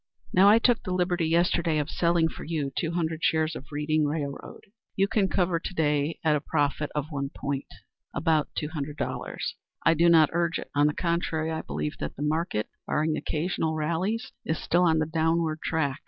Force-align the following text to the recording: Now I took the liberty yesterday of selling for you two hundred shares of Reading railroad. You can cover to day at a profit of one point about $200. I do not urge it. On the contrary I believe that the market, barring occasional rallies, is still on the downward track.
Now 0.33 0.49
I 0.49 0.57
took 0.57 0.81
the 0.81 0.95
liberty 0.95 1.27
yesterday 1.27 1.77
of 1.77 1.87
selling 1.91 2.27
for 2.27 2.43
you 2.43 2.71
two 2.75 2.93
hundred 2.93 3.23
shares 3.23 3.55
of 3.55 3.67
Reading 3.71 4.07
railroad. 4.07 4.61
You 4.95 5.07
can 5.07 5.27
cover 5.27 5.59
to 5.59 5.73
day 5.75 6.17
at 6.23 6.35
a 6.35 6.41
profit 6.41 6.89
of 6.95 7.05
one 7.11 7.29
point 7.29 7.67
about 8.11 8.49
$200. 8.57 9.37
I 9.85 9.93
do 9.93 10.09
not 10.09 10.31
urge 10.33 10.57
it. 10.57 10.71
On 10.73 10.87
the 10.87 10.95
contrary 10.95 11.51
I 11.51 11.61
believe 11.61 11.97
that 11.99 12.15
the 12.15 12.23
market, 12.23 12.67
barring 12.87 13.15
occasional 13.15 13.75
rallies, 13.75 14.31
is 14.43 14.57
still 14.57 14.85
on 14.85 14.97
the 14.97 15.05
downward 15.05 15.61
track. 15.63 15.99